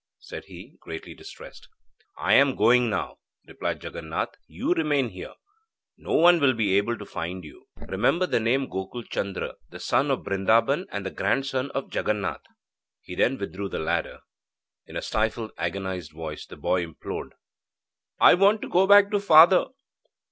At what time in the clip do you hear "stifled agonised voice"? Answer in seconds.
15.03-16.47